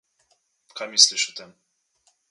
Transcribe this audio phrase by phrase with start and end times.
[0.79, 1.57] Kaj misliš o tem?